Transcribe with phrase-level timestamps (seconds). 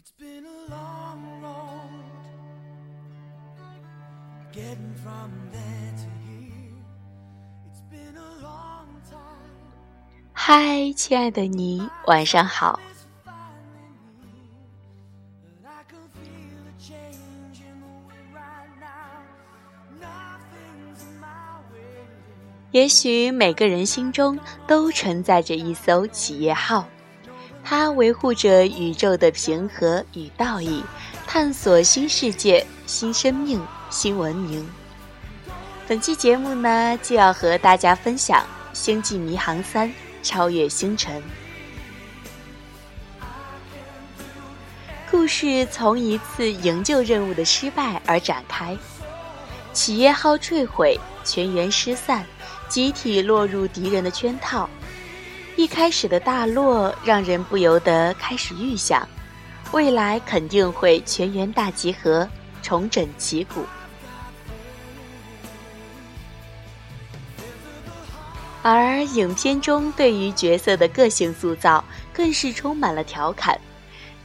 [0.00, 1.90] It's been a long road
[4.50, 6.80] getting from there to here.
[7.66, 9.52] It's been a long time.
[10.32, 12.80] 嗨，亲爱的你，晚上好。
[22.70, 26.88] 也许每个人心中都承载着一艘企业号，
[27.70, 30.82] 它维护着宇宙的平和与道义，
[31.24, 34.68] 探索新世界、新生命、新文明。
[35.86, 39.88] 本期节目呢，就要和大家分享《星际迷航三》
[40.20, 41.22] 超越星辰。
[45.08, 48.76] 故事从一次营救任务的失败而展开，
[49.72, 52.26] 企业号坠毁，全员失散，
[52.68, 54.68] 集体落入敌人的圈套。
[55.60, 59.06] 一开始的大落让人不由得开始预想，
[59.72, 62.26] 未来肯定会全员大集合，
[62.62, 63.66] 重整旗鼓。
[68.62, 73.60] 而影片中对于角色的个性塑造更是充满了调侃，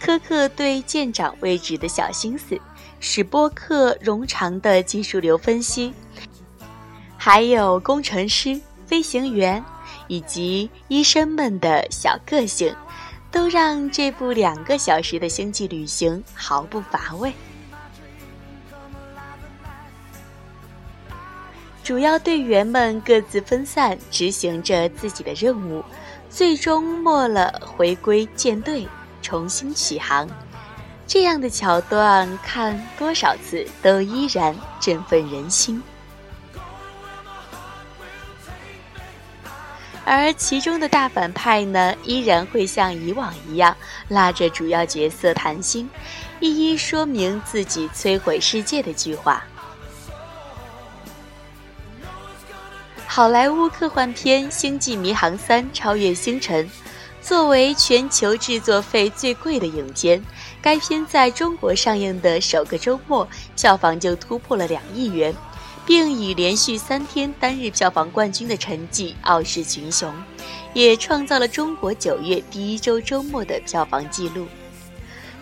[0.00, 2.56] 苛刻对舰长位置的小心思，
[3.00, 5.92] 史波克冗长的技术流分析，
[7.18, 9.64] 还有工程师、飞行员
[10.08, 12.74] 以及医生们的小个性，
[13.30, 17.32] 都让这部两个小时的星际旅行毫不乏味。
[21.82, 25.84] 主要队员们各自分散，执行着自己的任务，
[26.30, 28.88] 最终末了回归舰队，
[29.20, 30.26] 重新起航。
[31.06, 35.82] 这样的桥段看多少次都依然振奋人心。
[40.04, 43.74] 而其中的大反派呢，依然会像以往一样
[44.08, 45.88] 拉着主要角色谈心，
[46.40, 49.42] 一一说明自己摧毁世界的计划。
[53.06, 56.68] 好莱坞科幻片《星际迷航三：超越星辰》，
[57.22, 60.22] 作为全球制作费最贵的影片，
[60.60, 63.26] 该片在中国上映的首个周末
[63.56, 65.32] 票房就突破了两亿元，
[65.86, 70.14] 并以连续三天单日票房冠军的成绩傲视群雄，
[70.72, 74.46] 也创造了中国九月第一周周末的票房纪录。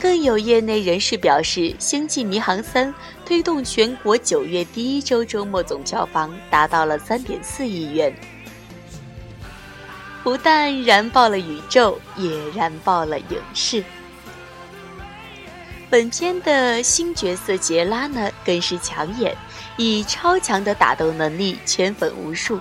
[0.00, 2.88] 更有业内人士表示，《星际迷航三》
[3.26, 8.14] 推动全国九月第一周周末总票房达到了三点四亿元，
[10.22, 13.82] 不但燃爆了宇宙，也燃爆了影视。
[15.90, 19.34] 本片的新角色杰拉呢，更是抢眼，
[19.78, 22.60] 以超强的打斗能力圈粉无数。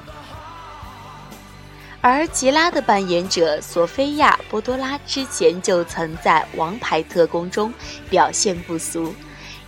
[2.00, 7.74] 而杰拉的扮演者索菲亚·波多拉之前就曾在《王牌特工》中
[8.10, 9.14] 表现不俗，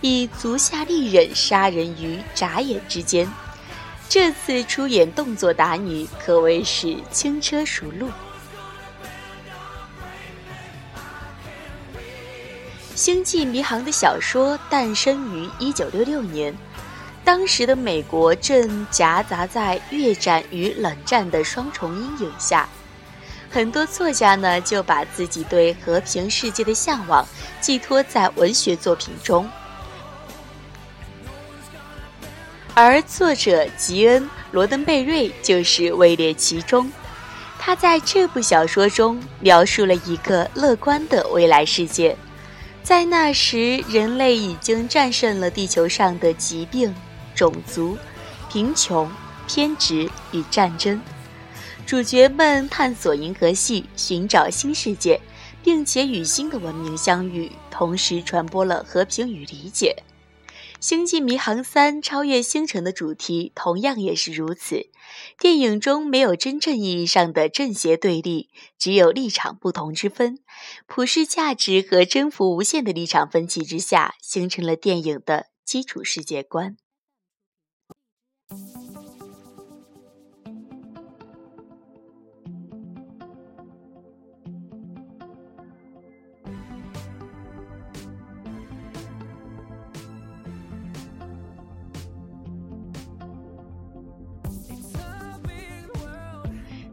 [0.00, 3.30] 以足下利刃杀人于眨眼之间。
[4.08, 8.06] 这次出演动作打女，可谓是轻车熟路。
[13.00, 16.54] 《星际迷航》的小说诞生于1966年。
[17.24, 22.68] 当时的美国正夹杂在越战与冷战的双重阴影下，
[23.48, 27.26] 很多作家呢就把自己对和平世界的向往
[27.58, 29.48] 寄托在文学作品中。
[32.74, 36.92] 而作者吉恩·罗登贝瑞就是位列其中。
[37.58, 42.14] 他在这部小说中描述了一个乐观的未来世界，
[42.82, 46.94] 在那时，人类已经战胜了地球上的疾病。
[47.32, 47.96] 种族、
[48.50, 49.10] 贫穷、
[49.46, 51.00] 偏执与战争，
[51.86, 55.18] 主角们探索银河系，寻找新世界，
[55.62, 59.96] 并且与新的文明相遇，同时传播了和平与理解。
[60.80, 64.88] 《星际迷航三：超越星辰》的主题同样也是如此。
[65.38, 68.48] 电影中没有真正意义上的正邪对立，
[68.78, 70.38] 只有立场不同之分。
[70.86, 76.78] 普世价值和征服无限的立场分歧之下，形成了电影的基础世界观。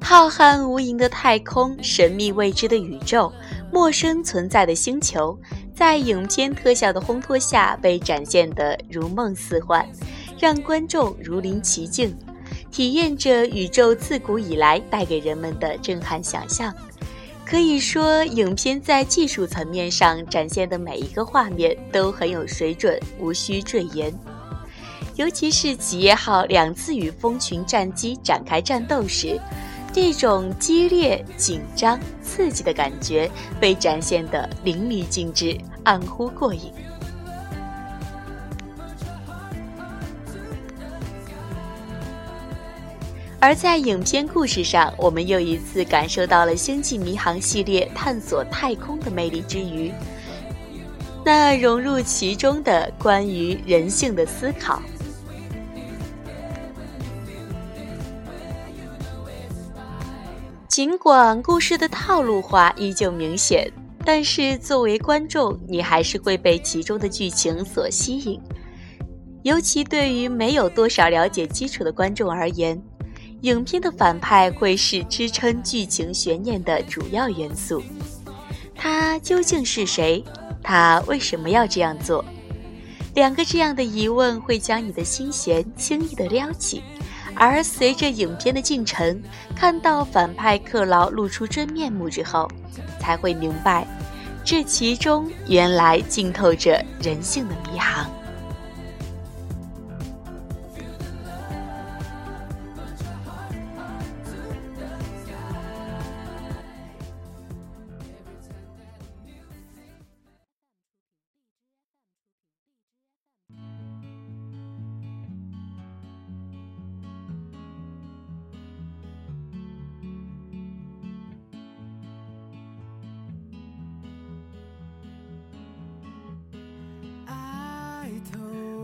[0.09, 3.30] 浩瀚无垠的太空，神秘未知的宇宙，
[3.74, 5.38] 陌生存在的星球，
[5.75, 9.86] 在影片特效的烘托下被展现得如梦似幻，
[10.39, 12.18] 让观众如临其境，
[12.71, 16.74] 体验着宇宙自古以来带给人们的震撼想象。
[17.45, 24.18] 可以说，影片在技术层面上展现的每一个画面都很有水准，无需赘言。
[25.15, 29.38] 尤其是企业号两次与蜂群战机展开战斗时，
[29.99, 33.27] 这种激烈、紧张、刺激的感觉
[33.59, 36.71] 被展现得淋漓尽致，暗乎过瘾。
[43.39, 49.91] 而在影片故事上，我们又一次感受到了《星际迷航》系列探索太空的魅力之余，
[51.25, 54.79] 那融入其中的关于人性的思考。
[60.77, 63.68] 尽管故事的套路化依旧明显，
[64.06, 68.39] 但是作为观众，你还是会被其中的剧情所吸引。
[69.41, 72.79] 尤其对于没有多少了解基础的观众而言。
[73.41, 77.81] 影片的反派会是支撑剧情悬念的主要元素，
[78.75, 80.23] 他究竟是谁？
[80.62, 82.23] 他为什么要这样做？
[83.15, 86.83] 两个这样的疑问会将你的心弦轻易地撩起，
[87.39, 89.21] 而随着影片的进程，
[89.55, 92.49] 看到反派克劳露出真面目之后，
[92.99, 93.87] 才会明白，
[94.43, 98.09] 这其中原来浸透着人性的迷航。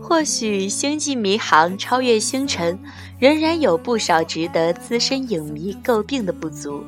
[0.06, 2.78] 或许《星际迷航》超越星辰，
[3.18, 6.84] 仍然有不少值得资深影迷诟病的不足，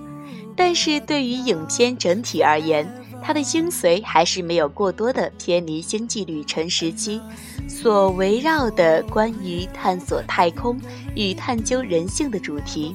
[0.54, 2.86] 但是对于影片整体而言，
[3.22, 7.18] 它的精髓还是没有过多的偏离星际旅程时期
[7.66, 10.78] 所围绕的关于探索太空
[11.14, 12.94] 与探究人性的主题，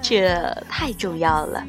[0.00, 1.62] 这太重要了。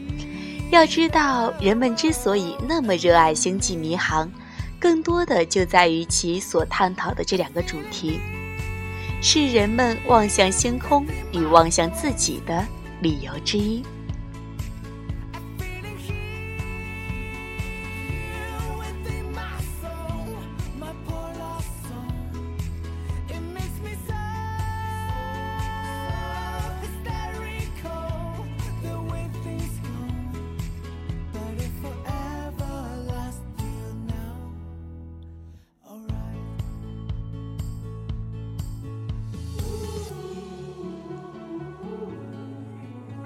[0.72, 4.26] 要知道，人们之所以那么热爱《星际迷航》。
[4.80, 8.20] 更多的就在于其所探讨的这两个主题，
[9.22, 12.66] 是人们望向星空与望向自己的
[13.02, 13.84] 理由之一。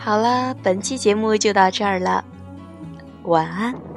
[0.04, 2.26] 好了，本期节目就到这儿了，
[3.26, 3.91] 晚安。